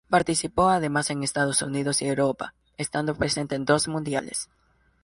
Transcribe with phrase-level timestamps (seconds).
[0.09, 4.49] Participó además en Estados Unidos y Europa, estando presente en dos mundiales.